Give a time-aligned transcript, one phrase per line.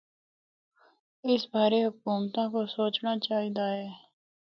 [1.31, 3.87] اس بارے حکومتاں کو سوچنڑا چاہی دا اے۔